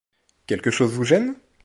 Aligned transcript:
Quelque 0.47 0.71
chose 0.71 0.93
vous 0.93 1.03
gêne? 1.03 1.35